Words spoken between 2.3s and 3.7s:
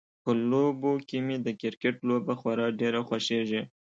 خورا ډیره خوښیږي